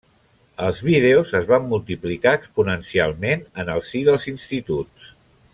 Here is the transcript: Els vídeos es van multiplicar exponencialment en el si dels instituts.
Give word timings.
Els 0.67 0.79
vídeos 0.87 1.33
es 1.41 1.45
van 1.51 1.67
multiplicar 1.75 2.33
exponencialment 2.39 3.47
en 3.65 3.73
el 3.77 3.85
si 3.93 4.05
dels 4.11 4.29
instituts. 4.37 5.17